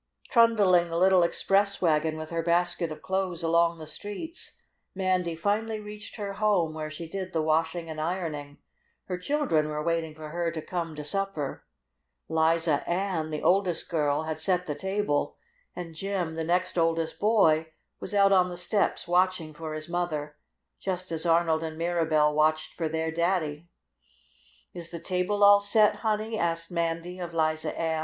Trundling 0.31 0.89
the 0.89 0.97
little 0.97 1.21
express 1.21 1.79
wagon 1.79 2.17
with 2.17 2.31
her 2.31 2.41
basket 2.41 2.91
of 2.91 3.03
clothes 3.03 3.43
along 3.43 3.77
the 3.77 3.85
streets, 3.85 4.59
Mandy 4.95 5.35
finally 5.35 5.79
reached 5.79 6.15
her 6.15 6.33
home 6.33 6.73
where 6.73 6.89
she 6.89 7.07
did 7.07 7.33
the 7.33 7.41
washing 7.43 7.87
and 7.87 8.01
ironing. 8.01 8.57
Her 9.05 9.19
children 9.19 9.69
were 9.69 9.83
waiting 9.83 10.15
for 10.15 10.29
her 10.29 10.51
to 10.53 10.59
come 10.63 10.95
to 10.95 11.03
supper. 11.03 11.65
Liza 12.27 12.83
Ann, 12.89 13.29
the 13.29 13.43
oldest 13.43 13.89
girl, 13.89 14.23
had 14.23 14.39
set 14.39 14.65
the 14.65 14.73
table, 14.73 15.37
and 15.75 15.93
Jim, 15.93 16.33
the 16.33 16.43
next 16.43 16.79
oldest 16.79 17.19
boy, 17.19 17.67
was 17.99 18.15
out 18.15 18.31
on 18.31 18.49
the 18.49 18.57
steps 18.57 19.07
watching 19.07 19.53
for 19.53 19.75
his 19.75 19.87
mother, 19.87 20.35
just 20.79 21.11
as 21.11 21.27
Arnold 21.27 21.61
and 21.61 21.77
Mirabell 21.77 22.33
watched 22.33 22.73
for 22.73 22.89
their 22.89 23.11
daddy. 23.11 23.67
"Is 24.73 24.89
de 24.89 24.97
table 24.97 25.43
all 25.43 25.59
set, 25.59 25.97
honey?" 25.97 26.39
asked 26.39 26.71
Mandy 26.71 27.19
of 27.19 27.35
Liza 27.35 27.77
Ann. 27.79 27.99